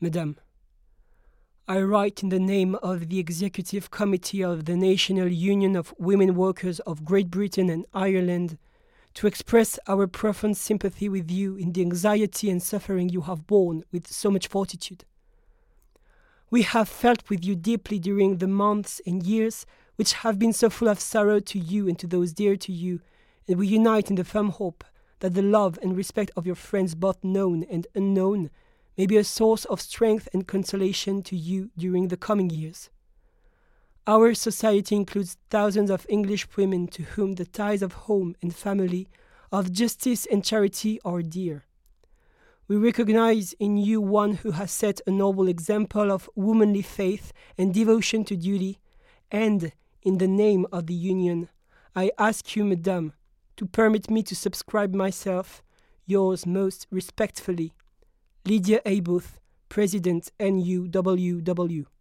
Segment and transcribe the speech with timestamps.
[0.00, 0.36] Madame,
[1.66, 6.36] I write in the name of the Executive Committee of the National Union of Women
[6.36, 8.58] Workers of Great Britain and Ireland
[9.14, 13.82] to express our profound sympathy with you in the anxiety and suffering you have borne
[13.90, 15.04] with so much fortitude.
[16.48, 20.70] We have felt with you deeply during the months and years which have been so
[20.70, 23.00] full of sorrow to you and to those dear to you,
[23.48, 24.84] and we unite in the firm hope
[25.18, 28.50] that the love and respect of your friends, both known and unknown,
[28.98, 32.90] may be a source of strength and consolation to you during the coming years.
[34.08, 39.08] Our society includes thousands of English women to whom the ties of home and family,
[39.52, 41.64] of justice and charity are dear.
[42.66, 47.72] We recognize in you one who has set a noble example of womanly faith and
[47.72, 48.80] devotion to duty,
[49.30, 51.48] and, in the name of the Union,
[51.94, 53.12] I ask you, Madame,
[53.56, 55.62] to permit me to subscribe myself,
[56.04, 57.74] yours most respectfully,
[58.48, 59.00] Lydia A.
[59.00, 61.97] Booth, President NUWW.